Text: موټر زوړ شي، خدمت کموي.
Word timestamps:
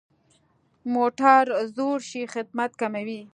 موټر 0.93 1.43
زوړ 1.75 1.97
شي، 2.09 2.21
خدمت 2.33 2.71
کموي. 2.81 3.21